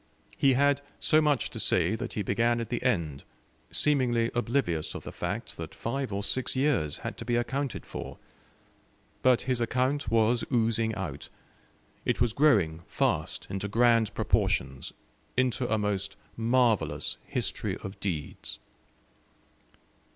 [0.35, 3.23] He had so much to say that he began at the end,
[3.69, 8.17] seemingly oblivious of the fact that five or six years had to be accounted for.
[9.21, 11.29] But his account was oozing out;
[12.03, 14.91] it was growing fast into grand proportions
[15.37, 18.57] into a most marvellous history of deeds.